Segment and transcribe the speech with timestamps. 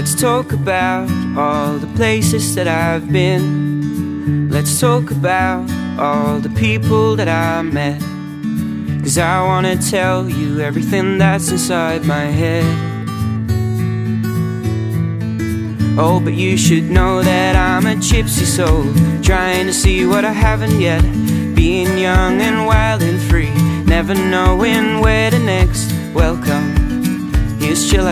[0.00, 4.48] Let's talk about all the places that I've been.
[4.48, 8.00] Let's talk about all the people that I met.
[9.02, 12.64] Cause I wanna tell you everything that's inside my head.
[15.98, 18.84] Oh, but you should know that I'm a gypsy soul,
[19.22, 21.02] trying to see what I haven't yet.
[21.54, 23.52] Being young and wild and free,
[23.84, 27.58] never knowing where the next welcome.
[27.60, 28.08] Here's Jill.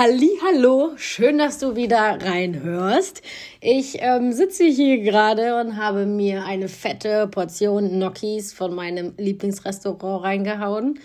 [0.00, 3.20] Hallo, schön, dass du wieder reinhörst.
[3.60, 10.22] Ich ähm, sitze hier gerade und habe mir eine fette Portion Gnocchis von meinem Lieblingsrestaurant
[10.22, 11.00] reingehauen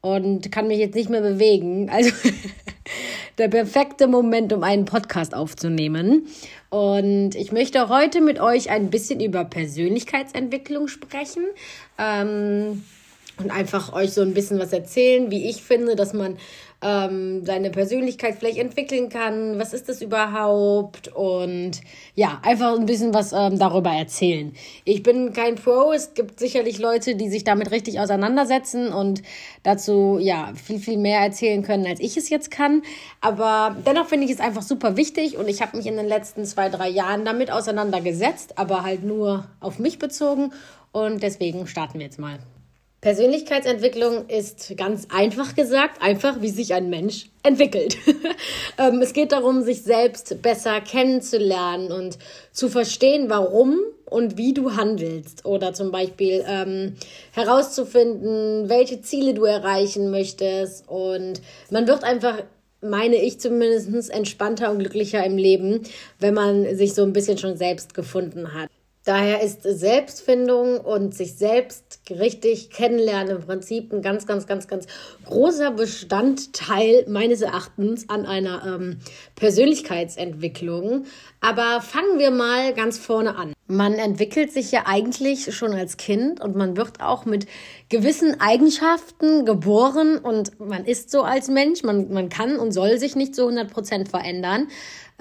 [0.00, 1.90] und kann mich jetzt nicht mehr bewegen.
[1.90, 2.10] Also
[3.36, 6.26] der perfekte Moment, um einen Podcast aufzunehmen.
[6.70, 11.44] Und ich möchte heute mit euch ein bisschen über Persönlichkeitsentwicklung sprechen.
[11.98, 12.82] Ähm,
[13.38, 16.36] und einfach euch so ein bisschen was erzählen, wie ich finde, dass man
[16.82, 19.58] ähm, seine Persönlichkeit vielleicht entwickeln kann.
[19.58, 21.08] Was ist das überhaupt?
[21.08, 21.80] Und
[22.14, 24.52] ja, einfach ein bisschen was ähm, darüber erzählen.
[24.84, 25.92] Ich bin kein Pro.
[25.92, 29.22] Es gibt sicherlich Leute, die sich damit richtig auseinandersetzen und
[29.62, 32.82] dazu ja viel, viel mehr erzählen können, als ich es jetzt kann.
[33.20, 36.44] Aber dennoch finde ich es einfach super wichtig und ich habe mich in den letzten
[36.44, 40.52] zwei, drei Jahren damit auseinandergesetzt, aber halt nur auf mich bezogen.
[40.90, 42.38] Und deswegen starten wir jetzt mal.
[43.02, 47.98] Persönlichkeitsentwicklung ist ganz einfach gesagt, einfach wie sich ein Mensch entwickelt.
[48.78, 52.16] Ähm, es geht darum, sich selbst besser kennenzulernen und
[52.52, 55.44] zu verstehen, warum und wie du handelst.
[55.44, 56.96] Oder zum Beispiel ähm,
[57.32, 60.88] herauszufinden, welche Ziele du erreichen möchtest.
[60.88, 62.42] Und man wird einfach
[62.80, 65.82] meine ich zumindest entspannter und glücklicher im Leben,
[66.18, 68.70] wenn man sich so ein bisschen schon selbst gefunden hat.
[69.04, 74.86] Daher ist Selbstfindung und sich selbst richtig kennenlernen im Prinzip ein ganz, ganz, ganz, ganz
[75.24, 79.00] großer Bestandteil meines Erachtens an einer ähm,
[79.34, 81.06] Persönlichkeitsentwicklung.
[81.40, 83.52] Aber fangen wir mal ganz vorne an.
[83.66, 87.46] Man entwickelt sich ja eigentlich schon als Kind und man wird auch mit
[87.88, 91.82] gewissen Eigenschaften geboren und man ist so als Mensch.
[91.82, 94.68] Man, man kann und soll sich nicht zu 100 Prozent verändern.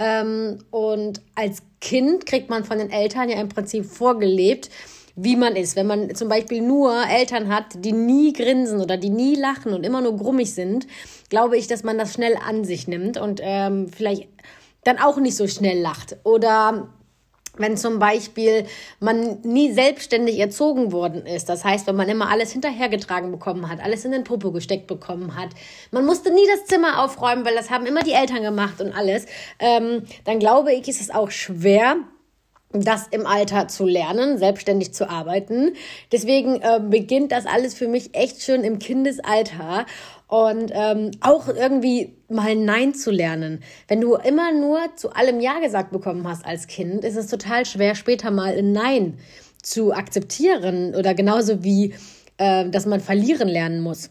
[0.01, 4.71] Ähm, und als Kind kriegt man von den Eltern ja im Prinzip vorgelebt,
[5.15, 5.75] wie man ist.
[5.75, 9.85] Wenn man zum Beispiel nur Eltern hat, die nie grinsen oder die nie lachen und
[9.85, 10.87] immer nur grummig sind,
[11.29, 14.27] glaube ich, dass man das schnell an sich nimmt und ähm, vielleicht
[14.83, 16.17] dann auch nicht so schnell lacht.
[16.23, 16.89] Oder
[17.57, 18.65] wenn zum Beispiel
[18.99, 23.81] man nie selbstständig erzogen worden ist, das heißt, wenn man immer alles hinterhergetragen bekommen hat,
[23.81, 25.49] alles in den Popo gesteckt bekommen hat,
[25.91, 29.25] man musste nie das Zimmer aufräumen, weil das haben immer die Eltern gemacht und alles,
[29.59, 31.97] ähm, dann glaube ich, ist es auch schwer,
[32.73, 35.73] das im Alter zu lernen, selbstständig zu arbeiten.
[36.11, 39.85] Deswegen äh, beginnt das alles für mich echt schön im Kindesalter
[40.31, 43.61] und ähm, auch irgendwie mal Nein zu lernen.
[43.89, 47.65] Wenn du immer nur zu allem Ja gesagt bekommen hast als Kind, ist es total
[47.65, 49.17] schwer, später mal ein Nein
[49.61, 51.95] zu akzeptieren oder genauso wie,
[52.37, 54.09] äh, dass man verlieren lernen muss.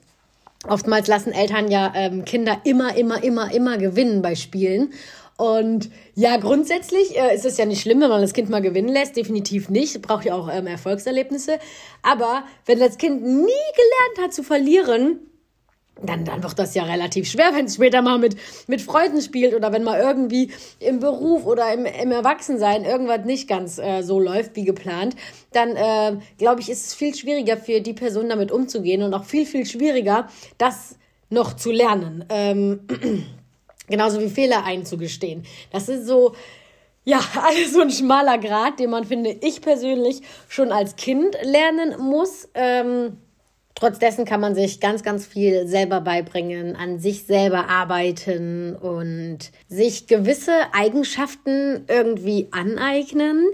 [0.68, 4.92] Oftmals lassen Eltern ja ähm, Kinder immer, immer, immer, immer gewinnen bei Spielen.
[5.38, 8.90] Und ja, grundsätzlich äh, ist es ja nicht schlimm, wenn man das Kind mal gewinnen
[8.90, 9.16] lässt.
[9.16, 10.02] Definitiv nicht.
[10.02, 11.58] Braucht ja auch ähm, Erfolgserlebnisse.
[12.02, 15.20] Aber wenn das Kind nie gelernt hat zu verlieren,
[16.02, 19.54] dann, dann wird das ja relativ schwer, wenn es später mal mit, mit Freunden spielt
[19.54, 24.18] oder wenn mal irgendwie im Beruf oder im, im Erwachsensein irgendwas nicht ganz äh, so
[24.20, 25.16] läuft wie geplant,
[25.52, 29.24] dann äh, glaube ich, ist es viel schwieriger für die Person damit umzugehen und auch
[29.24, 30.28] viel, viel schwieriger,
[30.58, 30.96] das
[31.28, 32.24] noch zu lernen.
[32.28, 32.80] Ähm,
[33.88, 35.44] genauso wie Fehler einzugestehen.
[35.72, 36.34] Das ist so,
[37.04, 41.98] ja, alles so ein schmaler Grad, den man, finde ich persönlich, schon als Kind lernen
[41.98, 42.48] muss.
[42.54, 43.18] Ähm,
[43.80, 49.38] Trotz dessen kann man sich ganz, ganz viel selber beibringen, an sich selber arbeiten und
[49.68, 53.46] sich gewisse Eigenschaften irgendwie aneignen.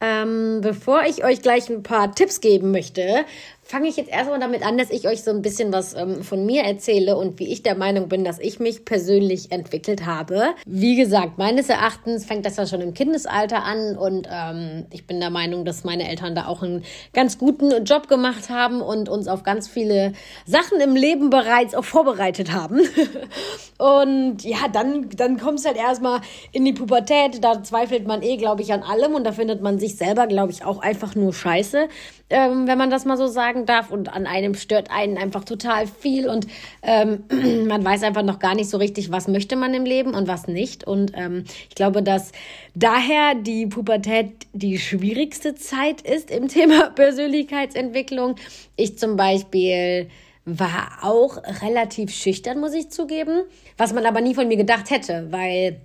[0.00, 3.24] Ähm, bevor ich euch gleich ein paar Tipps geben möchte,
[3.68, 6.46] fange ich jetzt erstmal damit an, dass ich euch so ein bisschen was ähm, von
[6.46, 10.54] mir erzähle und wie ich der Meinung bin, dass ich mich persönlich entwickelt habe.
[10.64, 15.20] Wie gesagt, meines Erachtens fängt das ja schon im Kindesalter an und ähm, ich bin
[15.20, 16.82] der Meinung, dass meine Eltern da auch einen
[17.12, 20.14] ganz guten Job gemacht haben und uns auf ganz viele
[20.46, 22.80] Sachen im Leben bereits auch vorbereitet haben.
[23.78, 26.22] und ja, dann, dann kommt es halt erstmal
[26.52, 27.44] in die Pubertät.
[27.44, 30.52] Da zweifelt man eh, glaube ich, an allem und da findet man sich selber, glaube
[30.52, 31.88] ich, auch einfach nur scheiße,
[32.30, 35.44] ähm, wenn man das mal so sagen sagen darf und an einem stört einen einfach
[35.44, 36.46] total viel und
[36.82, 37.24] ähm,
[37.66, 40.48] man weiß einfach noch gar nicht so richtig, was möchte man im Leben und was
[40.48, 40.84] nicht.
[40.84, 42.32] Und ähm, ich glaube, dass
[42.74, 48.36] daher die Pubertät die schwierigste Zeit ist im Thema Persönlichkeitsentwicklung.
[48.76, 50.08] Ich zum Beispiel
[50.44, 53.42] war auch relativ schüchtern, muss ich zugeben,
[53.76, 55.78] was man aber nie von mir gedacht hätte, weil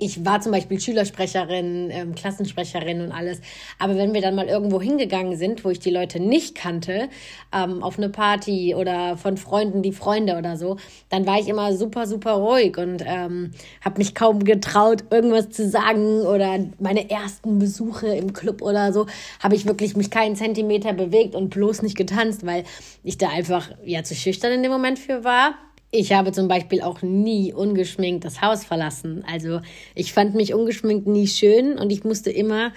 [0.00, 3.40] ich war zum Beispiel Schülersprecherin, ähm, Klassensprecherin und alles.
[3.78, 7.08] Aber wenn wir dann mal irgendwo hingegangen sind, wo ich die Leute nicht kannte,
[7.52, 10.76] ähm, auf eine Party oder von Freunden die Freunde oder so,
[11.10, 13.52] dann war ich immer super, super ruhig und ähm,
[13.84, 19.06] habe mich kaum getraut, irgendwas zu sagen oder meine ersten Besuche im Club oder so,
[19.40, 22.64] habe ich wirklich mich keinen Zentimeter bewegt und bloß nicht getanzt, weil
[23.04, 25.54] ich da einfach ja zu schüchtern in dem Moment für war.
[25.92, 29.24] Ich habe zum Beispiel auch nie ungeschminkt das Haus verlassen.
[29.30, 29.60] Also
[29.96, 32.72] ich fand mich ungeschminkt nie schön und ich musste immer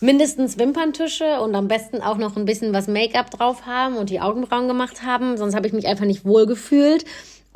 [0.00, 4.20] mindestens Wimperntusche und am besten auch noch ein bisschen was Make-up drauf haben und die
[4.20, 5.36] Augenbrauen gemacht haben.
[5.36, 7.04] Sonst habe ich mich einfach nicht wohl gefühlt.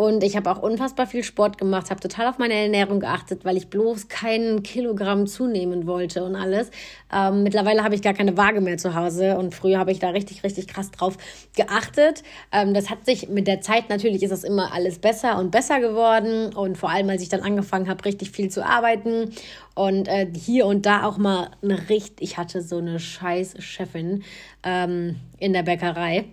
[0.00, 3.58] Und ich habe auch unfassbar viel Sport gemacht, habe total auf meine Ernährung geachtet, weil
[3.58, 6.70] ich bloß keinen Kilogramm zunehmen wollte und alles.
[7.12, 10.08] Ähm, mittlerweile habe ich gar keine Waage mehr zu Hause und früher habe ich da
[10.08, 11.18] richtig, richtig krass drauf
[11.54, 12.22] geachtet.
[12.50, 15.80] Ähm, das hat sich mit der Zeit natürlich ist das immer alles besser und besser
[15.80, 19.34] geworden und vor allem, als ich dann angefangen habe, richtig viel zu arbeiten
[19.74, 24.22] und äh, hier und da auch mal eine richtig, ich hatte so eine scheiß Chefin
[24.64, 26.24] ähm, in der Bäckerei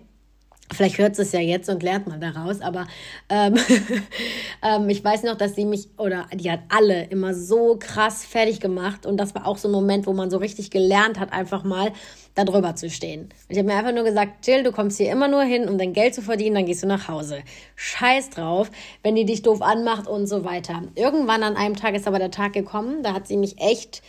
[0.72, 2.86] Vielleicht hört es ja jetzt und lernt man daraus, aber
[3.28, 3.54] ähm,
[4.62, 8.60] ähm, ich weiß noch, dass sie mich oder die hat alle immer so krass fertig
[8.60, 11.64] gemacht und das war auch so ein Moment, wo man so richtig gelernt hat, einfach
[11.64, 11.92] mal
[12.34, 13.30] da drüber zu stehen.
[13.48, 15.92] Ich habe mir einfach nur gesagt, Jill, du kommst hier immer nur hin, um dein
[15.92, 17.40] Geld zu verdienen, dann gehst du nach Hause.
[17.74, 18.70] Scheiß drauf,
[19.02, 20.82] wenn die dich doof anmacht und so weiter.
[20.94, 24.02] Irgendwann an einem Tag ist aber der Tag gekommen, da hat sie mich echt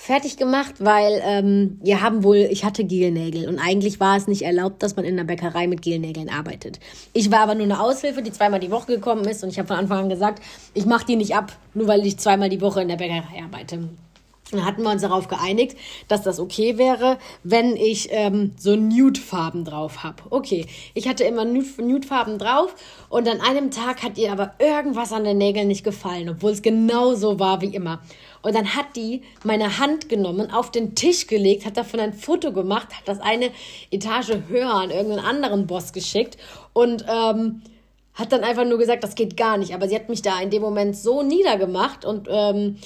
[0.00, 4.42] fertig gemacht, weil ähm, wir haben wohl, ich hatte Gelnägel und eigentlich war es nicht
[4.42, 6.78] erlaubt, dass man in der Bäckerei mit Gelnägeln arbeitet.
[7.12, 9.66] Ich war aber nur eine Aushilfe, die zweimal die Woche gekommen ist und ich habe
[9.66, 10.40] von Anfang an gesagt,
[10.72, 13.88] ich mache die nicht ab, nur weil ich zweimal die Woche in der Bäckerei arbeite.
[14.50, 15.76] Dann hatten wir uns darauf geeinigt,
[16.08, 20.22] dass das okay wäre, wenn ich ähm, so Nude-Farben drauf habe.
[20.30, 22.74] Okay, ich hatte immer Nude-Farben drauf
[23.10, 26.62] und an einem Tag hat ihr aber irgendwas an den Nägeln nicht gefallen, obwohl es
[26.62, 28.00] genau so war wie immer.
[28.40, 32.52] Und dann hat die meine Hand genommen, auf den Tisch gelegt, hat davon ein Foto
[32.52, 33.50] gemacht, hat das eine
[33.90, 36.38] Etage höher an irgendeinen anderen Boss geschickt
[36.72, 37.62] und ähm,
[38.14, 39.74] hat dann einfach nur gesagt, das geht gar nicht.
[39.74, 42.76] Aber sie hat mich da in dem Moment so niedergemacht und ähm,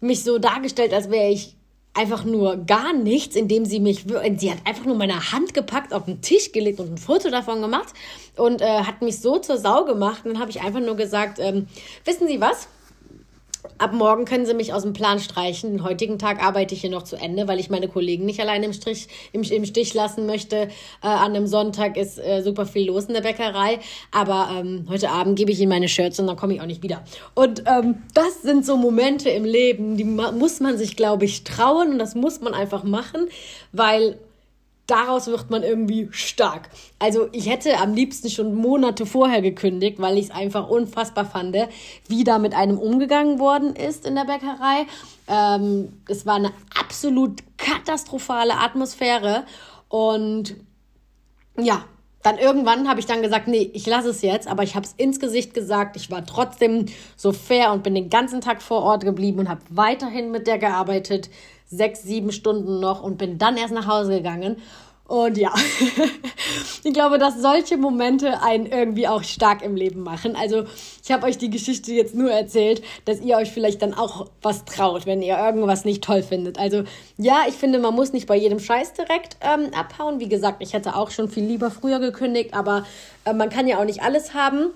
[0.00, 1.56] mich so dargestellt, als wäre ich
[1.94, 4.04] einfach nur gar nichts, indem sie mich,
[4.36, 7.60] sie hat einfach nur meine Hand gepackt, auf den Tisch gelegt und ein Foto davon
[7.60, 7.92] gemacht
[8.36, 10.24] und äh, hat mich so zur Sau gemacht.
[10.24, 11.66] Und dann habe ich einfach nur gesagt, ähm,
[12.04, 12.68] wissen Sie was?
[13.78, 15.70] Ab morgen können Sie mich aus dem Plan streichen.
[15.70, 18.66] Den heutigen Tag arbeite ich hier noch zu Ende, weil ich meine Kollegen nicht alleine
[18.66, 20.56] im, Strich, im, im Stich lassen möchte.
[20.56, 20.68] Äh,
[21.02, 23.78] an einem Sonntag ist äh, super viel los in der Bäckerei.
[24.10, 26.82] Aber ähm, heute Abend gebe ich Ihnen meine Shirts und dann komme ich auch nicht
[26.82, 27.04] wieder.
[27.34, 31.92] Und ähm, das sind so Momente im Leben, die muss man sich, glaube ich, trauen
[31.92, 33.28] und das muss man einfach machen,
[33.72, 34.18] weil
[34.88, 36.70] daraus wird man irgendwie stark.
[36.98, 41.56] Also ich hätte am liebsten schon Monate vorher gekündigt, weil ich es einfach unfassbar fand,
[42.08, 44.86] wie da mit einem umgegangen worden ist in der Bäckerei.
[45.28, 49.44] Ähm, es war eine absolut katastrophale Atmosphäre
[49.88, 50.56] und
[51.56, 51.84] ja,
[52.22, 54.92] dann irgendwann habe ich dann gesagt, nee, ich lasse es jetzt, aber ich habe es
[54.96, 55.96] ins Gesicht gesagt.
[55.96, 56.86] Ich war trotzdem
[57.16, 60.58] so fair und bin den ganzen Tag vor Ort geblieben und habe weiterhin mit der
[60.58, 61.30] gearbeitet
[61.68, 64.56] sechs, sieben Stunden noch und bin dann erst nach Hause gegangen.
[65.08, 65.54] Und ja,
[66.84, 70.36] ich glaube, dass solche Momente einen irgendwie auch stark im Leben machen.
[70.36, 70.64] Also
[71.02, 74.66] ich habe euch die Geschichte jetzt nur erzählt, dass ihr euch vielleicht dann auch was
[74.66, 76.58] traut, wenn ihr irgendwas nicht toll findet.
[76.58, 76.84] Also
[77.16, 80.20] ja, ich finde, man muss nicht bei jedem Scheiß direkt ähm, abhauen.
[80.20, 82.84] Wie gesagt, ich hätte auch schon viel lieber früher gekündigt, aber
[83.24, 84.72] äh, man kann ja auch nicht alles haben.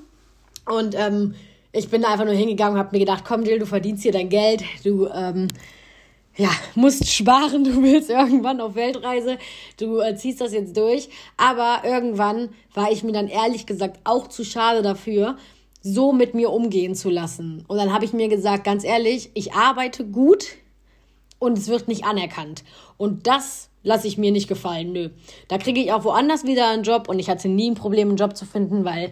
[0.64, 1.34] Und ähm,
[1.72, 4.12] ich bin da einfach nur hingegangen und habe mir gedacht, komm Jill, du verdienst hier
[4.12, 5.48] dein Geld, du ähm,
[6.36, 9.38] ja, musst sparen, du willst irgendwann auf Weltreise,
[9.78, 11.08] du äh, ziehst das jetzt durch.
[11.36, 15.36] Aber irgendwann war ich mir dann ehrlich gesagt auch zu schade dafür,
[15.82, 17.64] so mit mir umgehen zu lassen.
[17.66, 20.46] Und dann habe ich mir gesagt, ganz ehrlich, ich arbeite gut
[21.38, 22.62] und es wird nicht anerkannt.
[22.96, 24.92] Und das lasse ich mir nicht gefallen.
[24.92, 25.10] Nö.
[25.48, 28.16] Da kriege ich auch woanders wieder einen Job und ich hatte nie ein Problem, einen
[28.16, 29.10] Job zu finden, weil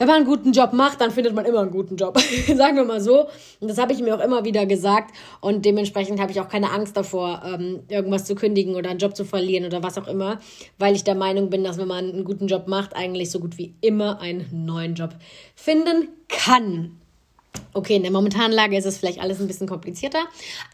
[0.00, 2.18] wenn man einen guten Job macht, dann findet man immer einen guten Job.
[2.56, 3.28] Sagen wir mal so.
[3.60, 5.14] Und das habe ich mir auch immer wieder gesagt.
[5.42, 9.14] Und dementsprechend habe ich auch keine Angst davor, ähm, irgendwas zu kündigen oder einen Job
[9.14, 10.40] zu verlieren oder was auch immer.
[10.78, 13.58] Weil ich der Meinung bin, dass wenn man einen guten Job macht, eigentlich so gut
[13.58, 15.10] wie immer einen neuen Job
[15.54, 16.96] finden kann.
[17.74, 20.24] Okay, in der momentanen Lage ist es vielleicht alles ein bisschen komplizierter,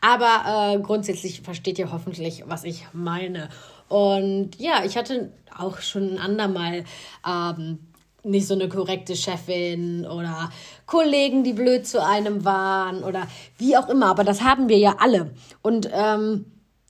[0.01, 3.49] aber äh, grundsätzlich versteht ihr hoffentlich, was ich meine.
[3.89, 6.85] Und ja, ich hatte auch schon ein andermal
[7.27, 7.79] ähm,
[8.27, 10.51] nicht so eine korrekte Chefin oder
[10.85, 13.27] Kollegen, die blöd zu einem waren oder
[13.59, 14.07] wie auch immer.
[14.07, 15.31] Aber das haben wir ja alle.
[15.63, 16.47] Und ähm,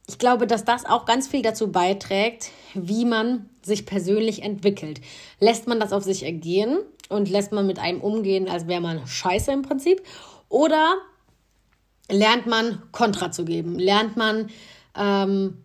[0.08, 5.00] ich glaube, dass das auch ganz viel dazu beiträgt, wie man sich persönlich entwickelt.
[5.40, 6.78] Lässt man das auf sich ergehen
[7.08, 10.02] und lässt man mit einem umgehen, als wäre man scheiße im Prinzip?
[10.48, 10.96] Oder
[12.08, 13.78] lernt man Kontra zu geben?
[13.78, 14.48] Lernt man
[14.96, 15.58] ähm,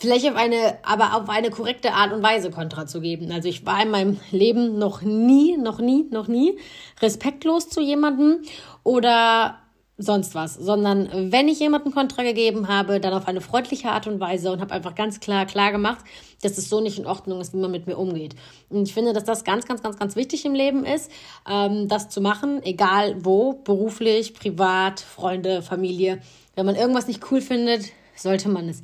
[0.00, 3.30] vielleicht auf eine, aber auf eine korrekte Art und Weise Kontra zu geben?
[3.30, 6.58] Also ich war in meinem Leben noch nie, noch nie, noch nie
[7.00, 8.42] respektlos zu jemandem
[8.82, 9.58] oder
[9.98, 14.18] sonst was, sondern wenn ich jemanden Kontra gegeben habe, dann auf eine freundliche Art und
[14.18, 16.02] Weise und habe einfach ganz klar klar gemacht,
[16.40, 18.34] dass es so nicht in Ordnung ist, wie man mit mir umgeht.
[18.70, 21.10] Und ich finde, dass das ganz, ganz, ganz, ganz wichtig im Leben ist,
[21.46, 26.22] ähm, das zu machen, egal wo, beruflich, privat, Freunde, Familie.
[26.56, 28.82] Wenn man irgendwas nicht cool findet, sollte man es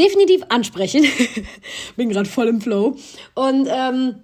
[0.00, 1.04] definitiv ansprechen.
[1.96, 2.96] Bin gerade voll im Flow.
[3.34, 4.16] Und ähm,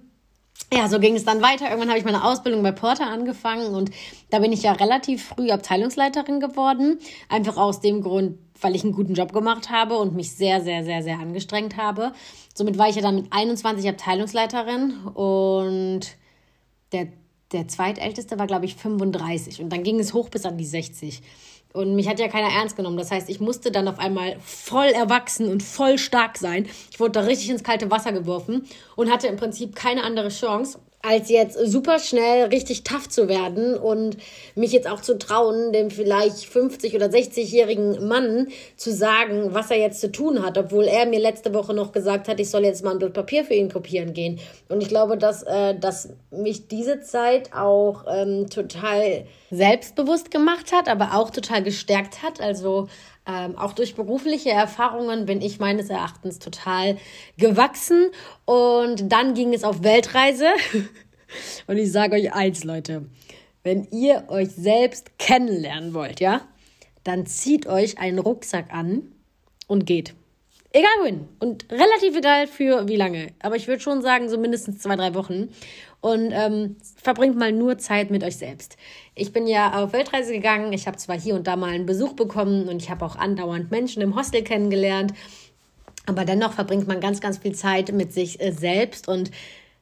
[0.73, 1.65] ja, so ging es dann weiter.
[1.65, 3.91] Irgendwann habe ich meine Ausbildung bei Porter angefangen und
[4.31, 6.99] da bin ich ja relativ früh Abteilungsleiterin geworden.
[7.29, 10.83] Einfach aus dem Grund, weil ich einen guten Job gemacht habe und mich sehr, sehr,
[10.83, 12.11] sehr, sehr angestrengt habe.
[12.53, 16.01] Somit war ich ja dann mit 21 Abteilungsleiterin und
[16.91, 17.07] der,
[17.53, 21.21] der zweitälteste war, glaube ich, 35 und dann ging es hoch bis an die 60.
[21.77, 22.97] Und mich hat ja keiner ernst genommen.
[22.97, 26.67] Das heißt, ich musste dann auf einmal voll erwachsen und voll stark sein.
[26.89, 28.65] Ich wurde da richtig ins kalte Wasser geworfen
[28.95, 33.77] und hatte im Prinzip keine andere Chance, als jetzt super schnell richtig tough zu werden
[33.77, 34.17] und
[34.55, 39.77] mich jetzt auch zu trauen, dem vielleicht 50 oder 60-jährigen Mann zu sagen, was er
[39.77, 42.83] jetzt zu tun hat, obwohl er mir letzte Woche noch gesagt hat, ich soll jetzt
[42.83, 44.39] mal ein Blatt Papier für ihn kopieren gehen.
[44.67, 50.89] Und ich glaube, dass, äh, dass mich diese Zeit auch ähm, total selbstbewusst gemacht hat,
[50.89, 52.41] aber auch total gestärkt hat.
[52.41, 52.87] Also
[53.27, 56.97] ähm, auch durch berufliche Erfahrungen bin ich meines Erachtens total
[57.37, 58.11] gewachsen.
[58.45, 60.47] Und dann ging es auf Weltreise.
[61.67, 63.05] Und ich sage euch eins, Leute.
[63.63, 66.41] Wenn ihr euch selbst kennenlernen wollt, ja,
[67.03, 69.11] dann zieht euch einen Rucksack an
[69.67, 70.13] und geht.
[70.71, 71.27] Egal wohin.
[71.39, 73.33] Und relativ egal für wie lange.
[73.39, 75.49] Aber ich würde schon sagen, so mindestens zwei, drei Wochen
[76.01, 78.77] und ähm, verbringt mal nur Zeit mit euch selbst.
[79.19, 80.71] Ich bin ja auf Weltreise gegangen.
[80.73, 83.71] Ich habe zwar hier und da mal einen Besuch bekommen und ich habe auch andauernd
[83.71, 85.11] Menschen im Hostel kennengelernt,
[86.05, 89.31] aber dennoch verbringt man ganz, ganz viel Zeit mit sich äh, selbst und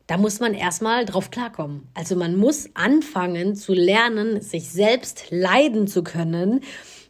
[0.08, 1.88] da muss man erstmal drauf klarkommen.
[1.96, 6.62] Also man muss anfangen zu lernen, sich selbst leiden zu können,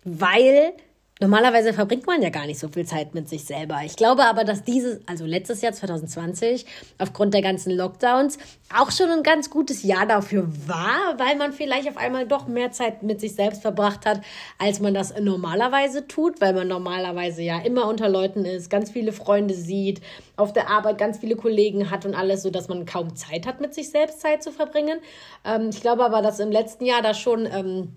[0.03, 0.74] weil
[1.22, 3.79] Normalerweise verbringt man ja gar nicht so viel Zeit mit sich selber.
[3.86, 6.65] Ich glaube aber, dass dieses, also letztes Jahr 2020,
[6.98, 8.38] aufgrund der ganzen Lockdowns
[8.77, 12.74] auch schon ein ganz gutes Jahr dafür war, weil man vielleicht auf einmal doch mehr
[12.74, 14.19] Zeit mit sich selbst verbracht hat,
[14.57, 19.13] als man das normalerweise tut, weil man normalerweise ja immer unter Leuten ist, ganz viele
[19.13, 20.01] Freunde sieht,
[20.36, 23.62] auf der Arbeit ganz viele Kollegen hat und alles, so dass man kaum Zeit hat,
[23.62, 25.00] mit sich selbst Zeit zu verbringen.
[25.45, 27.93] Ähm, ich glaube aber, dass im letzten Jahr da schon ähm,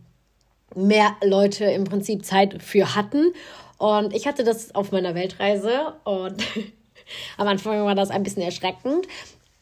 [0.75, 3.33] mehr Leute im Prinzip Zeit für hatten.
[3.79, 6.43] Und ich hatte das auf meiner Weltreise und
[7.37, 9.07] am Anfang war das ein bisschen erschreckend,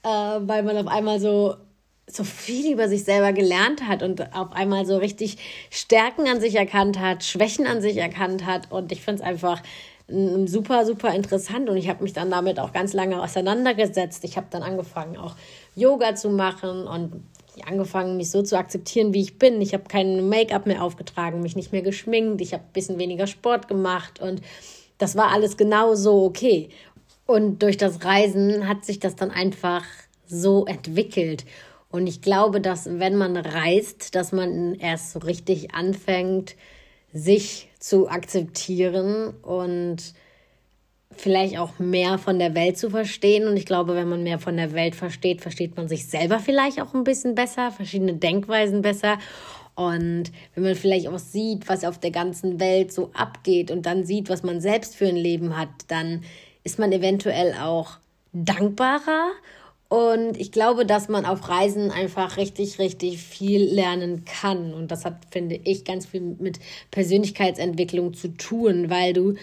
[0.03, 1.57] äh, weil man auf einmal so
[2.09, 5.39] so viel über sich selber gelernt hat und auf einmal so richtig
[5.71, 8.71] Stärken an sich erkannt hat, Schwächen an sich erkannt hat.
[8.71, 9.61] Und ich finde es einfach
[10.09, 11.69] super, super interessant.
[11.69, 14.23] Und ich habe mich dann damit auch ganz lange auseinandergesetzt.
[14.23, 15.35] Ich habe dann angefangen, auch
[15.75, 17.25] Yoga zu machen und
[17.65, 19.61] angefangen, mich so zu akzeptieren, wie ich bin.
[19.61, 23.27] Ich habe kein Make-up mehr aufgetragen, mich nicht mehr geschminkt, ich habe ein bisschen weniger
[23.27, 24.43] Sport gemacht und
[24.99, 26.69] das war alles genau so okay.
[27.27, 29.85] Und durch das Reisen hat sich das dann einfach
[30.27, 31.45] so entwickelt.
[31.91, 36.57] Und ich glaube, dass wenn man reist, dass man erst so richtig anfängt,
[37.13, 40.15] sich zu akzeptieren und
[41.17, 43.47] vielleicht auch mehr von der Welt zu verstehen.
[43.47, 46.81] Und ich glaube, wenn man mehr von der Welt versteht, versteht man sich selber vielleicht
[46.81, 49.19] auch ein bisschen besser, verschiedene Denkweisen besser.
[49.75, 54.05] Und wenn man vielleicht auch sieht, was auf der ganzen Welt so abgeht und dann
[54.05, 56.23] sieht, was man selbst für ein Leben hat, dann
[56.65, 57.99] ist man eventuell auch
[58.33, 59.31] dankbarer.
[59.89, 64.75] Und ich glaube, dass man auf Reisen einfach richtig, richtig viel lernen kann.
[64.75, 66.59] Und das hat, finde ich, ganz viel mit
[66.91, 69.35] Persönlichkeitsentwicklung zu tun, weil du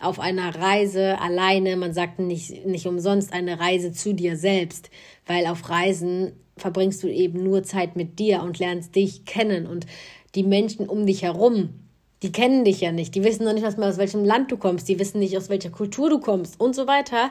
[0.00, 4.90] auf einer Reise alleine, man sagt nicht, nicht umsonst eine Reise zu dir selbst,
[5.26, 9.86] weil auf Reisen verbringst du eben nur Zeit mit dir und lernst dich kennen und
[10.34, 11.70] die Menschen um dich herum,
[12.22, 14.88] die kennen dich ja nicht, die wissen noch nicht mal aus welchem Land du kommst,
[14.88, 17.30] die wissen nicht aus welcher Kultur du kommst und so weiter.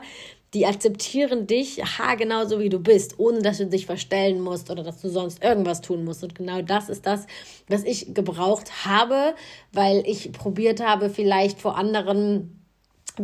[0.52, 4.82] Die akzeptieren dich haargenau so wie du bist, ohne dass du dich verstellen musst oder
[4.82, 6.24] dass du sonst irgendwas tun musst.
[6.24, 7.26] Und genau das ist das,
[7.68, 9.36] was ich gebraucht habe,
[9.72, 12.59] weil ich probiert habe, vielleicht vor anderen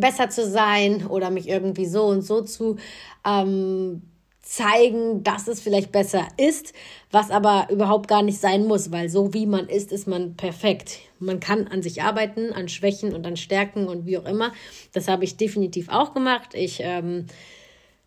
[0.00, 2.76] besser zu sein oder mich irgendwie so und so zu
[3.26, 4.02] ähm,
[4.46, 6.72] zeigen, dass es vielleicht besser ist,
[7.10, 11.00] was aber überhaupt gar nicht sein muss, weil so wie man ist, ist man perfekt.
[11.18, 14.52] man kann an sich arbeiten, an Schwächen und an Stärken und wie auch immer.
[14.92, 16.50] Das habe ich definitiv auch gemacht.
[16.54, 17.26] Ich ähm,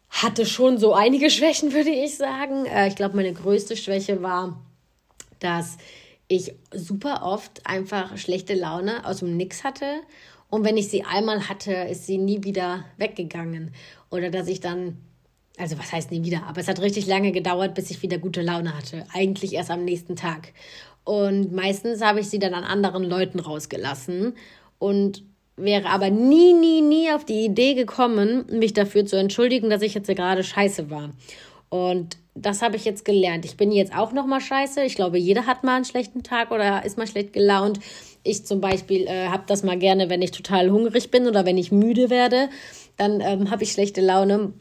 [0.09, 2.65] hatte schon so einige Schwächen, würde ich sagen.
[2.65, 4.61] Äh, ich glaube, meine größte Schwäche war,
[5.39, 5.77] dass
[6.29, 9.85] ich super oft einfach schlechte Laune aus dem Nix hatte.
[10.49, 13.71] Und wenn ich sie einmal hatte, ist sie nie wieder weggegangen.
[14.09, 14.97] Oder dass ich dann,
[15.57, 18.41] also was heißt nie wieder, aber es hat richtig lange gedauert, bis ich wieder gute
[18.41, 19.05] Laune hatte.
[19.13, 20.53] Eigentlich erst am nächsten Tag.
[21.03, 24.33] Und meistens habe ich sie dann an anderen Leuten rausgelassen.
[24.79, 25.23] Und
[25.55, 29.93] wäre aber nie, nie, nie auf die Idee gekommen, mich dafür zu entschuldigen, dass ich
[29.93, 31.11] jetzt gerade scheiße war.
[31.69, 33.45] Und das habe ich jetzt gelernt.
[33.45, 34.83] Ich bin jetzt auch noch mal scheiße.
[34.83, 37.79] Ich glaube, jeder hat mal einen schlechten Tag oder ist mal schlecht gelaunt.
[38.29, 41.57] Ich zum Beispiel äh, habe das mal gerne, wenn ich total hungrig bin oder wenn
[41.57, 42.49] ich müde werde,
[42.95, 44.53] dann ähm, habe ich schlechte Laune.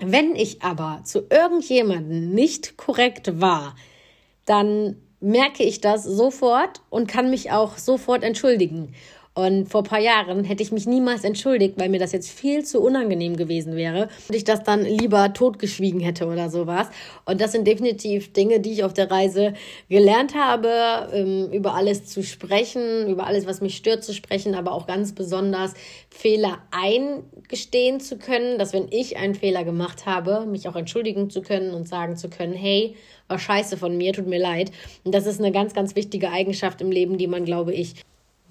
[0.00, 3.76] Wenn ich aber zu irgendjemandem nicht korrekt war,
[4.46, 8.94] dann merke ich das sofort und kann mich auch sofort entschuldigen.
[9.36, 12.64] Und vor ein paar Jahren hätte ich mich niemals entschuldigt, weil mir das jetzt viel
[12.64, 16.86] zu unangenehm gewesen wäre und ich das dann lieber totgeschwiegen hätte oder sowas.
[17.24, 19.54] Und das sind definitiv Dinge, die ich auf der Reise
[19.88, 24.70] gelernt habe, ähm, über alles zu sprechen, über alles, was mich stört, zu sprechen, aber
[24.70, 25.74] auch ganz besonders
[26.10, 31.42] Fehler eingestehen zu können, dass wenn ich einen Fehler gemacht habe, mich auch entschuldigen zu
[31.42, 32.94] können und sagen zu können, hey,
[33.26, 34.70] war scheiße von mir, tut mir leid.
[35.02, 37.96] Und das ist eine ganz, ganz wichtige Eigenschaft im Leben, die man, glaube ich,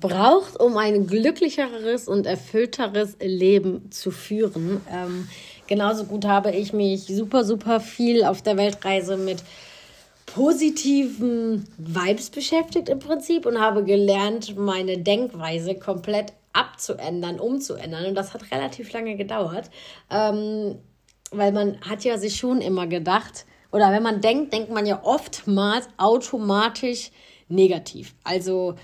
[0.04, 4.82] braucht, um ein glücklicheres und erfüllteres Leben zu führen.
[4.92, 5.30] Ähm,
[5.66, 9.42] genauso gut habe ich mich super, super viel auf der Weltreise mit
[10.26, 18.06] positiven Vibes beschäftigt im Prinzip und habe gelernt, meine Denkweise komplett abzuändern, umzuändern.
[18.06, 19.70] Und das hat relativ lange gedauert,
[20.12, 20.76] ähm,
[21.32, 25.02] weil man hat ja sich schon immer gedacht, oder wenn man denkt, denkt man ja
[25.04, 27.10] oftmals automatisch
[27.48, 28.14] negativ.
[28.24, 28.76] Also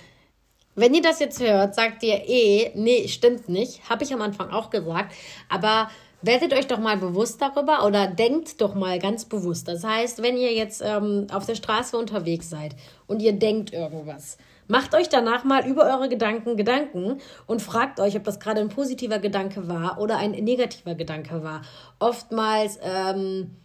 [0.79, 3.89] wenn ihr das jetzt hört, sagt ihr eh, nee, stimmt nicht.
[3.89, 5.13] Habe ich am Anfang auch gesagt.
[5.49, 5.89] Aber
[6.21, 9.67] werdet euch doch mal bewusst darüber oder denkt doch mal ganz bewusst.
[9.67, 12.75] Das heißt, wenn ihr jetzt ähm, auf der Straße unterwegs seid
[13.07, 14.37] und ihr denkt irgendwas,
[14.67, 18.69] macht euch danach mal über eure Gedanken Gedanken und fragt euch, ob das gerade ein
[18.69, 21.61] positiver Gedanke war oder ein negativer Gedanke war.
[21.99, 23.55] Oftmals ähm,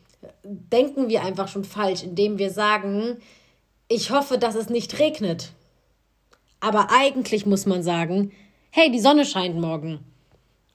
[0.42, 3.18] denken wir einfach schon falsch, indem wir sagen,
[3.88, 5.52] ich hoffe, dass es nicht regnet.
[6.64, 8.32] Aber eigentlich muss man sagen,
[8.70, 9.98] hey, die Sonne scheint morgen.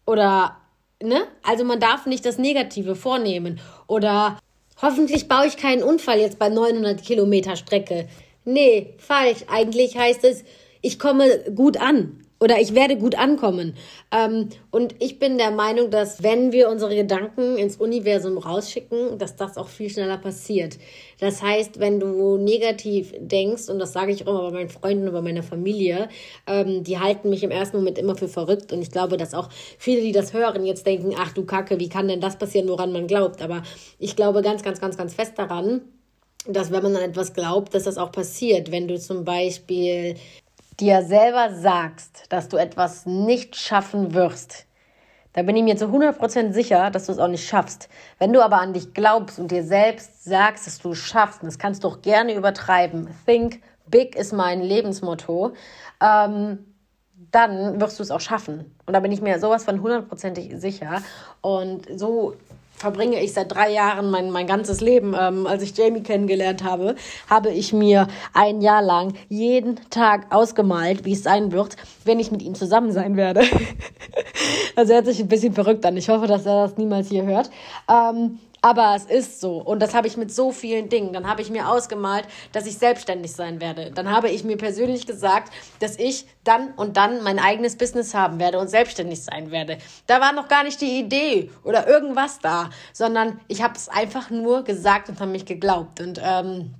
[0.05, 0.55] Oder,
[1.01, 1.23] ne?
[1.41, 3.59] Also man darf nicht das Negative vornehmen.
[3.87, 4.37] Oder
[4.79, 8.07] hoffentlich baue ich keinen Unfall jetzt bei 900 Kilometer Strecke.
[8.45, 9.45] Nee, falsch.
[9.47, 10.43] Eigentlich heißt es,
[10.81, 13.75] ich komme gut an oder ich werde gut ankommen.
[14.11, 19.35] Ähm, und ich bin der Meinung, dass wenn wir unsere Gedanken ins Universum rausschicken, dass
[19.35, 20.77] das auch viel schneller passiert.
[21.19, 25.07] Das heißt, wenn du negativ denkst, und das sage ich auch immer bei meinen Freunden
[25.07, 26.09] und bei meiner Familie,
[26.47, 28.71] ähm, die halten mich im ersten Moment immer für verrückt.
[28.71, 31.89] Und ich glaube, dass auch viele, die das hören, jetzt denken, ach du Kacke, wie
[31.89, 33.41] kann denn das passieren, woran man glaubt?
[33.41, 33.63] Aber
[33.99, 35.81] ich glaube ganz, ganz, ganz, ganz fest daran,
[36.47, 38.71] dass wenn man an etwas glaubt, dass das auch passiert.
[38.71, 40.15] Wenn du zum Beispiel
[40.79, 44.65] dir selber sagst, dass du etwas nicht schaffen wirst,
[45.33, 47.87] dann bin ich mir zu 100% sicher, dass du es auch nicht schaffst.
[48.17, 51.47] Wenn du aber an dich glaubst und dir selbst sagst, dass du es schaffst, und
[51.47, 55.53] das kannst du auch gerne übertreiben, think big ist mein Lebensmotto,
[56.01, 56.65] ähm,
[57.31, 58.75] dann wirst du es auch schaffen.
[58.85, 61.03] Und da bin ich mir sowas von hundertprozentig sicher.
[61.41, 62.35] Und so
[62.79, 65.13] verbringe ich seit drei Jahren mein, mein ganzes Leben.
[65.19, 66.95] Ähm, als ich Jamie kennengelernt habe,
[67.29, 72.31] habe ich mir ein Jahr lang jeden Tag ausgemalt, wie es sein wird, wenn ich
[72.31, 73.41] mit ihm zusammen sein werde.
[74.75, 75.97] also hört sich ein bisschen verrückt an.
[75.97, 77.51] Ich hoffe, dass er das niemals hier hört.
[77.89, 79.57] Ähm, aber es ist so.
[79.57, 81.13] Und das habe ich mit so vielen Dingen.
[81.13, 83.91] Dann habe ich mir ausgemalt, dass ich selbstständig sein werde.
[83.91, 88.39] Dann habe ich mir persönlich gesagt, dass ich dann und dann mein eigenes Business haben
[88.39, 89.77] werde und selbstständig sein werde.
[90.07, 94.29] Da war noch gar nicht die Idee oder irgendwas da, sondern ich habe es einfach
[94.29, 96.01] nur gesagt und habe mich geglaubt.
[96.01, 96.73] Und ähm,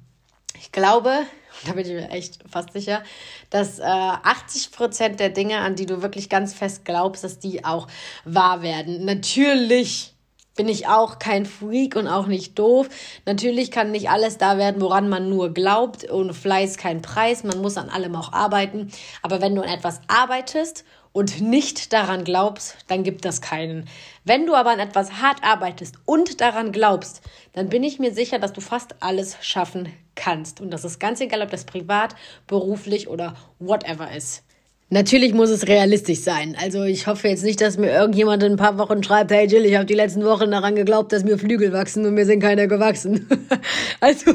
[0.57, 1.11] ich glaube,
[1.65, 3.03] da bin ich mir echt fast sicher,
[3.49, 7.63] dass äh, 80 Prozent der Dinge, an die du wirklich ganz fest glaubst, dass die
[7.63, 7.87] auch
[8.25, 9.05] wahr werden.
[9.05, 10.13] Natürlich
[10.59, 12.89] bin ich auch kein Freak und auch nicht doof.
[13.25, 16.11] Natürlich kann nicht alles da werden, woran man nur glaubt.
[16.11, 17.45] Ohne Fleiß kein Preis.
[17.45, 18.91] Man muss an allem auch arbeiten.
[19.21, 23.87] Aber wenn du an etwas arbeitest und nicht daran glaubst, dann gibt das keinen.
[24.25, 27.21] Wenn du aber an etwas hart arbeitest und daran glaubst,
[27.53, 30.59] dann bin ich mir sicher, dass du fast alles schaffen kannst.
[30.59, 32.15] Und das ist ganz egal, ob das privat,
[32.47, 34.43] beruflich oder whatever ist.
[34.91, 36.57] Natürlich muss es realistisch sein.
[36.59, 39.63] Also ich hoffe jetzt nicht, dass mir irgendjemand in ein paar Wochen schreibt, hey Jill,
[39.65, 42.67] ich habe die letzten Wochen daran geglaubt, dass mir Flügel wachsen und mir sind keine
[42.67, 43.27] gewachsen.
[43.99, 44.33] also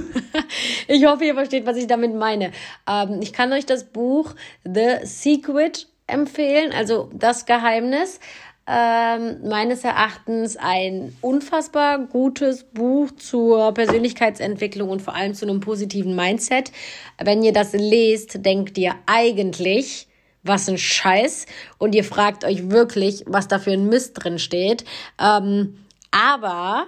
[0.87, 2.53] ich hoffe, ihr versteht, was ich damit meine.
[2.89, 8.21] Ähm, ich kann euch das Buch The Secret empfehlen, also das Geheimnis.
[8.67, 16.15] Ähm, meines Erachtens ein unfassbar gutes Buch zur Persönlichkeitsentwicklung und vor allem zu einem positiven
[16.15, 16.71] Mindset.
[17.23, 20.07] Wenn ihr das lest, denkt ihr eigentlich,
[20.45, 21.47] was ein Scheiß
[21.79, 24.85] und ihr fragt euch wirklich, was da für ein Mist drin steht.
[25.21, 25.79] Ähm,
[26.11, 26.87] aber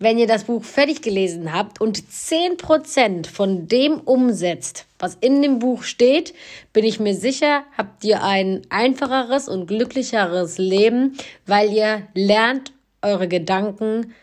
[0.00, 5.42] wenn ihr das Buch fertig gelesen habt und zehn Prozent von dem umsetzt, was in
[5.42, 6.32] dem Buch steht,
[6.72, 13.28] bin ich mir sicher, habt ihr ein einfacheres und glücklicheres Leben, weil ihr lernt, eure
[13.28, 14.14] Gedanken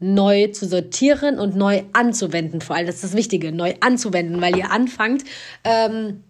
[0.00, 2.60] neu zu sortieren und neu anzuwenden.
[2.60, 5.24] Vor allem, das ist das Wichtige, neu anzuwenden, weil ihr anfangt,
[5.64, 6.24] ähm,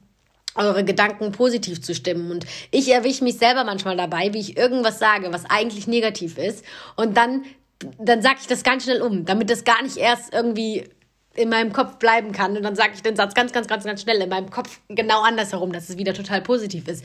[0.54, 2.30] eure Gedanken positiv zu stimmen.
[2.30, 6.64] Und ich erwische mich selber manchmal dabei, wie ich irgendwas sage, was eigentlich negativ ist.
[6.96, 7.44] Und dann,
[7.98, 10.84] dann sage ich das ganz schnell um, damit das gar nicht erst irgendwie
[11.34, 12.56] in meinem Kopf bleiben kann.
[12.56, 15.22] Und dann sage ich den Satz ganz, ganz, ganz, ganz schnell in meinem Kopf genau
[15.22, 17.04] andersherum, dass es wieder total positiv ist.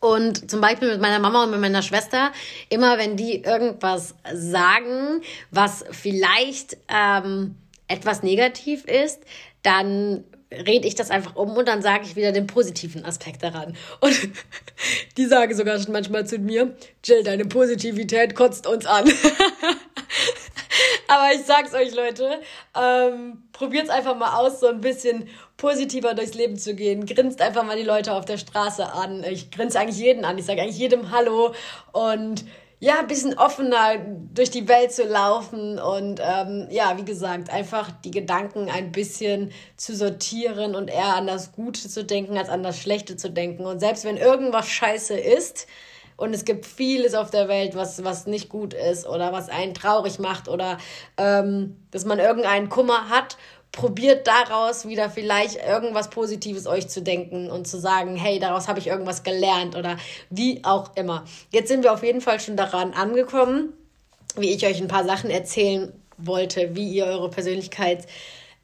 [0.00, 2.32] Und zum Beispiel mit meiner Mama und mit meiner Schwester,
[2.68, 7.56] immer wenn die irgendwas sagen, was vielleicht ähm,
[7.88, 9.22] etwas negativ ist,
[9.62, 13.76] dann rede ich das einfach um und dann sage ich wieder den positiven Aspekt daran.
[14.00, 14.16] Und
[15.16, 19.10] die sagen sogar schon manchmal zu mir, Jill, deine Positivität kotzt uns an.
[21.08, 22.40] Aber ich sag's euch, Leute,
[22.78, 27.06] ähm, probiert's einfach mal aus, so ein bisschen positiver durchs Leben zu gehen.
[27.06, 29.24] Grinst einfach mal die Leute auf der Straße an.
[29.24, 30.38] Ich grinse eigentlich jeden an.
[30.38, 31.54] Ich sage eigentlich jedem Hallo
[31.92, 32.44] und
[32.80, 33.96] ja, ein bisschen offener
[34.32, 39.50] durch die Welt zu laufen und ähm, ja, wie gesagt, einfach die Gedanken ein bisschen
[39.76, 43.66] zu sortieren und eher an das Gute zu denken als an das Schlechte zu denken.
[43.66, 45.66] Und selbst wenn irgendwas scheiße ist
[46.16, 49.74] und es gibt vieles auf der Welt, was, was nicht gut ist oder was einen
[49.74, 50.78] traurig macht oder
[51.16, 53.38] ähm, dass man irgendeinen Kummer hat
[53.72, 58.78] probiert daraus wieder vielleicht irgendwas Positives euch zu denken und zu sagen, hey, daraus habe
[58.78, 59.96] ich irgendwas gelernt oder
[60.30, 61.24] wie auch immer.
[61.50, 63.72] Jetzt sind wir auf jeden Fall schon daran angekommen,
[64.36, 68.06] wie ich euch ein paar Sachen erzählen wollte, wie ihr eure Persönlichkeit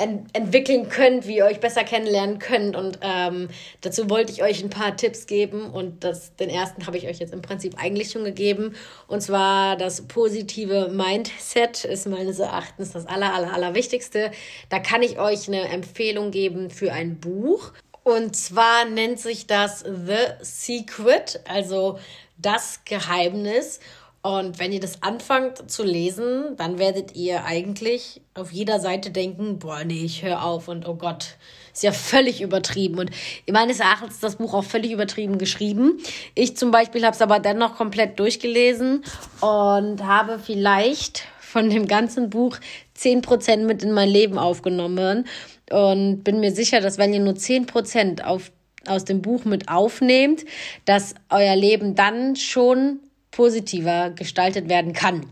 [0.05, 2.77] ent entwickeln könnt, wie ihr euch besser kennenlernen könnt.
[2.77, 3.49] Und ähm,
[3.81, 5.71] dazu wollte ich euch ein paar Tipps geben.
[5.71, 8.75] Und das, den ersten habe ich euch jetzt im Prinzip eigentlich schon gegeben.
[9.07, 14.31] Und zwar das positive Mindset ist meines Erachtens das aller, aller, aller Wichtigste.
[14.69, 17.73] Da kann ich euch eine Empfehlung geben für ein Buch.
[18.03, 21.99] Und zwar nennt sich das The Secret, also
[22.37, 23.81] das Geheimnis.
[24.25, 29.59] Und wenn ihr das anfangt zu lesen, dann werdet ihr eigentlich auf jeder Seite denken,
[29.59, 31.37] boah, nee, ich höre auf und oh Gott,
[31.75, 33.01] ist ja völlig übertrieben.
[33.01, 33.11] Und
[33.53, 35.99] meines Erachtens ist das Buch auch völlig übertrieben geschrieben.
[36.35, 39.05] Ich zum Beispiel habe es aber dennoch komplett durchgelesen
[39.43, 42.57] und habe vielleicht von dem ganzen Buch
[42.97, 45.27] 10% mit in mein Leben aufgenommen
[45.71, 48.51] und bin mir sicher, dass wenn ihr nur 10% auf,
[48.87, 50.47] aus dem Buch mit aufnehmt,
[50.87, 53.01] dass euer Leben dann schon
[53.35, 55.27] positiver gestaltet werden kann.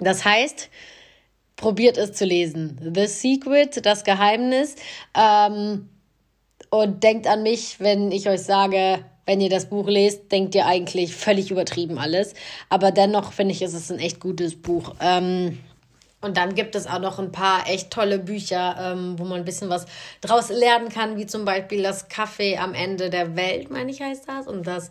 [0.00, 0.68] Das heißt,
[1.54, 2.92] probiert es zu lesen.
[2.94, 4.74] The Secret, das Geheimnis.
[5.16, 5.88] Ähm,
[6.70, 10.66] und denkt an mich, wenn ich euch sage, wenn ihr das Buch lest, denkt ihr
[10.66, 12.34] eigentlich völlig übertrieben alles.
[12.68, 14.94] Aber dennoch finde ich, ist es ein echt gutes Buch.
[15.00, 15.60] Ähm,
[16.22, 19.44] und dann gibt es auch noch ein paar echt tolle Bücher, ähm, wo man ein
[19.44, 19.86] bisschen was
[20.20, 24.28] draus lernen kann, wie zum Beispiel das Kaffee am Ende der Welt, meine ich, heißt
[24.28, 24.46] das.
[24.46, 24.90] Und das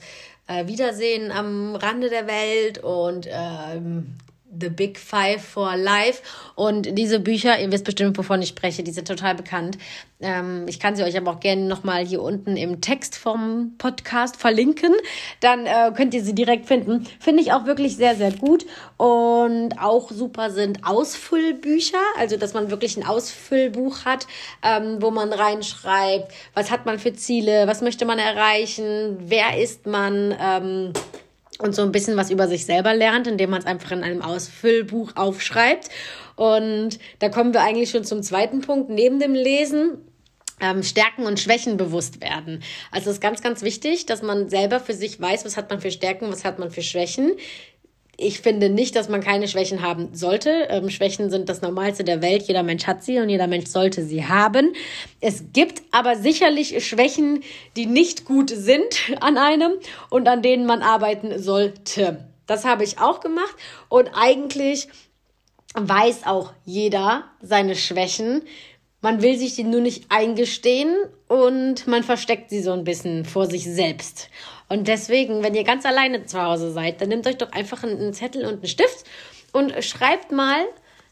[0.50, 4.18] äh, Wiedersehen am Rande der Welt und ähm,
[4.58, 6.22] The Big Five for Life.
[6.56, 9.78] Und diese Bücher, ihr wisst bestimmt, wovon ich spreche, die sind total bekannt.
[10.22, 14.36] Ähm, ich kann sie euch aber auch gerne nochmal hier unten im Text vom Podcast
[14.36, 14.94] verlinken.
[15.40, 17.08] Dann äh, könnt ihr sie direkt finden.
[17.20, 18.66] Finde ich auch wirklich sehr, sehr gut.
[18.98, 21.98] Und auch super sind Ausfüllbücher.
[22.18, 24.28] Also, dass man wirklich ein Ausfüllbuch hat,
[24.64, 29.86] ähm, wo man reinschreibt, was hat man für Ziele, was möchte man erreichen, wer ist
[29.86, 30.36] man.
[30.40, 30.94] Ähm,
[31.60, 34.22] und so ein bisschen was über sich selber lernt, indem man es einfach in einem
[34.22, 35.90] Ausfüllbuch aufschreibt.
[36.36, 38.90] Und da kommen wir eigentlich schon zum zweiten Punkt.
[38.90, 39.98] Neben dem Lesen
[40.62, 42.64] ähm, Stärken und Schwächen bewusst werden.
[42.92, 45.82] Also es ist ganz, ganz wichtig, dass man selber für sich weiß, was hat man
[45.82, 47.34] für Stärken, was hat man für Schwächen
[48.20, 50.68] ich finde nicht, dass man keine Schwächen haben sollte.
[50.70, 52.44] Ähm, Schwächen sind das Normalste der Welt.
[52.44, 54.74] Jeder Mensch hat sie und jeder Mensch sollte sie haben.
[55.22, 57.44] Es gibt aber sicherlich Schwächen,
[57.76, 59.74] die nicht gut sind an einem
[60.10, 62.26] und an denen man arbeiten sollte.
[62.46, 63.56] Das habe ich auch gemacht
[63.88, 64.88] und eigentlich
[65.76, 68.42] weiß auch jeder seine Schwächen.
[69.02, 70.94] Man will sich die nur nicht eingestehen
[71.30, 74.30] und man versteckt sie so ein bisschen vor sich selbst.
[74.70, 78.14] Und deswegen, wenn ihr ganz alleine zu Hause seid, dann nehmt euch doch einfach einen
[78.14, 79.06] Zettel und einen Stift
[79.52, 80.66] und schreibt mal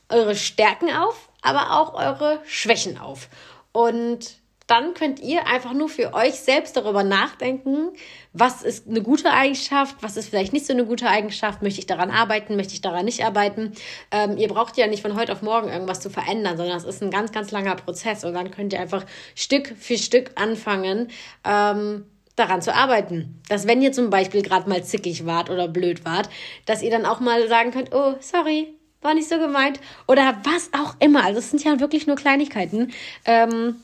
[0.10, 3.30] eure Stärken auf, aber auch eure Schwächen auf.
[3.72, 7.94] Und dann könnt ihr einfach nur für euch selbst darüber nachdenken,
[8.34, 11.88] was ist eine gute Eigenschaft, was ist vielleicht nicht so eine gute Eigenschaft, möchte ich
[11.88, 13.72] daran arbeiten, möchte ich daran nicht arbeiten.
[14.12, 17.02] Ähm, ihr braucht ja nicht von heute auf morgen irgendwas zu verändern, sondern es ist
[17.02, 21.12] ein ganz, ganz langer Prozess und dann könnt ihr einfach Stück für Stück anfangen,
[21.46, 22.06] ähm,
[22.38, 23.42] daran zu arbeiten.
[23.50, 26.30] Dass wenn ihr zum Beispiel gerade mal zickig wart oder blöd wart,
[26.66, 29.82] dass ihr dann auch mal sagen könnt, oh, sorry, war nicht so gemeint.
[30.08, 31.26] Oder was auch immer.
[31.26, 32.94] Also es sind ja wirklich nur Kleinigkeiten.
[33.26, 33.76] Ähm,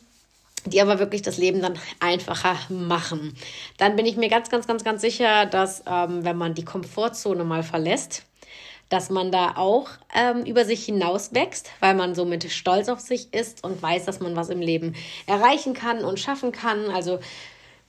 [0.65, 3.35] die aber wirklich das Leben dann einfacher machen.
[3.77, 7.43] Dann bin ich mir ganz, ganz, ganz, ganz sicher, dass ähm, wenn man die Komfortzone
[7.43, 8.23] mal verlässt,
[8.89, 13.33] dass man da auch ähm, über sich hinaus wächst, weil man somit stolz auf sich
[13.33, 16.89] ist und weiß, dass man was im Leben erreichen kann und schaffen kann.
[16.91, 17.19] Also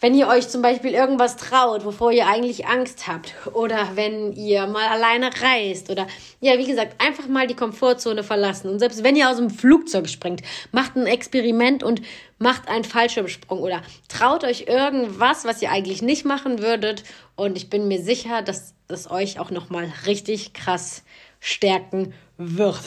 [0.01, 4.67] wenn ihr euch zum Beispiel irgendwas traut, wovor ihr eigentlich Angst habt, oder wenn ihr
[4.67, 6.07] mal alleine reist, oder
[6.41, 8.69] ja, wie gesagt, einfach mal die Komfortzone verlassen.
[8.71, 12.03] Und selbst wenn ihr aus dem Flugzeug springt, macht ein Experiment und
[12.39, 17.05] macht einen Fallschirmsprung oder traut euch irgendwas, was ihr eigentlich nicht machen würdet.
[17.37, 21.03] Und ich bin mir sicher, dass es euch auch nochmal richtig krass
[21.41, 22.81] stärken wird.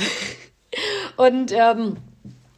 [1.17, 1.97] und ähm,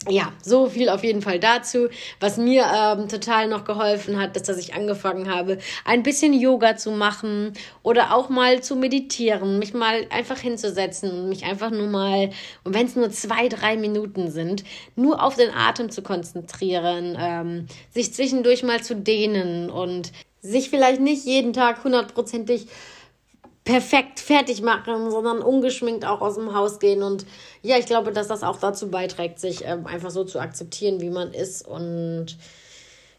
[0.07, 1.89] ja, so viel auf jeden Fall dazu.
[2.21, 6.77] Was mir ähm, total noch geholfen hat, ist, dass ich angefangen habe, ein bisschen Yoga
[6.77, 11.87] zu machen oder auch mal zu meditieren, mich mal einfach hinzusetzen und mich einfach nur
[11.87, 12.29] mal,
[12.63, 14.63] und wenn es nur zwei, drei Minuten sind,
[14.95, 21.01] nur auf den Atem zu konzentrieren, ähm, sich zwischendurch mal zu dehnen und sich vielleicht
[21.01, 22.67] nicht jeden Tag hundertprozentig
[23.69, 27.03] perfekt fertig machen, sondern ungeschminkt auch aus dem Haus gehen.
[27.03, 27.27] Und
[27.61, 31.11] ja, ich glaube, dass das auch dazu beiträgt, sich ähm, einfach so zu akzeptieren, wie
[31.11, 31.67] man ist.
[31.67, 32.35] Und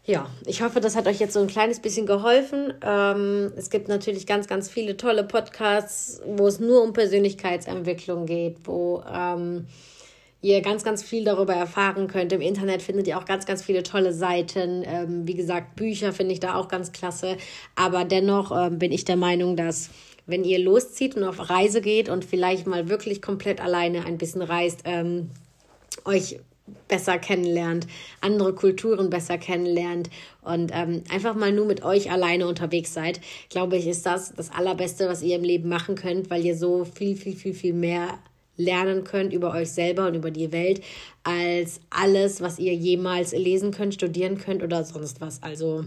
[0.03, 2.73] ja, ich hoffe, das hat euch jetzt so ein kleines bisschen geholfen.
[2.81, 8.57] Ähm, es gibt natürlich ganz, ganz viele tolle Podcasts, wo es nur um Persönlichkeitsentwicklung geht,
[8.65, 9.67] wo ähm,
[10.41, 12.33] ihr ganz, ganz viel darüber erfahren könnt.
[12.33, 14.83] Im Internet findet ihr auch ganz, ganz viele tolle Seiten.
[14.85, 17.37] Ähm, wie gesagt, Bücher finde ich da auch ganz klasse.
[17.75, 19.91] Aber dennoch ähm, bin ich der Meinung, dass
[20.31, 24.41] wenn ihr loszieht und auf Reise geht und vielleicht mal wirklich komplett alleine ein bisschen
[24.41, 25.29] reist, ähm,
[26.05, 26.39] euch
[26.87, 27.87] besser kennenlernt,
[28.21, 30.09] andere Kulturen besser kennenlernt
[30.41, 34.51] und ähm, einfach mal nur mit euch alleine unterwegs seid, glaube ich, ist das das
[34.51, 38.19] Allerbeste, was ihr im Leben machen könnt, weil ihr so viel, viel, viel, viel mehr
[38.57, 40.81] lernen könnt über euch selber und über die Welt
[41.23, 45.41] als alles, was ihr jemals lesen könnt, studieren könnt oder sonst was.
[45.41, 45.85] Also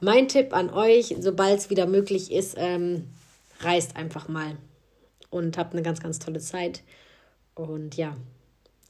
[0.00, 3.04] mein Tipp an euch, sobald es wieder möglich ist, ähm,
[3.60, 4.56] reist einfach mal
[5.30, 6.82] und habt eine ganz, ganz tolle Zeit.
[7.54, 8.16] Und ja,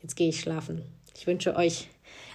[0.03, 0.83] jetzt gehe ich schlafen.
[1.17, 1.89] Ich wünsche euch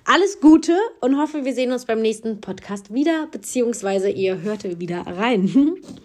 [0.06, 5.02] alles Gute und hoffe, wir sehen uns beim nächsten Podcast wieder, beziehungsweise ihr hört wieder
[5.02, 5.78] rein.